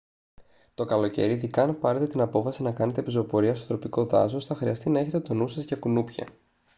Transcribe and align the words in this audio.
το 0.73 0.85
καλοκαίρι 0.85 1.31
ειδικά 1.33 1.63
αν 1.63 1.79
πάρετε 1.79 2.07
την 2.07 2.21
απόφαση 2.21 2.61
να 2.61 2.71
κάνετε 2.71 3.01
πεζοπορία 3.03 3.55
στο 3.55 3.67
τροπικό 3.67 4.05
δάσος 4.05 4.45
θα 4.45 4.55
χρειαστεί 4.55 4.89
να 4.89 4.99
έχετε 4.99 5.19
τον 5.19 5.37
νου 5.37 5.47
σας 5.47 5.63
για 5.63 5.77
κουνούπια 5.77 6.27